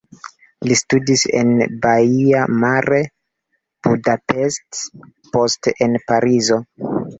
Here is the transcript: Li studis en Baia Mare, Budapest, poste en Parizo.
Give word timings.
Li 0.69 0.77
studis 0.79 1.25
en 1.41 1.51
Baia 1.83 2.41
Mare, 2.63 2.99
Budapest, 3.89 4.83
poste 5.37 5.77
en 5.89 6.03
Parizo. 6.11 6.61